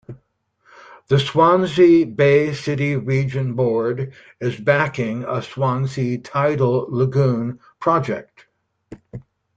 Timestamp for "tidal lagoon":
6.17-7.59